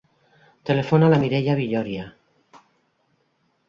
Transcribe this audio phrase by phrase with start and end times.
[0.69, 2.09] Telefona a la Mireia Villoria.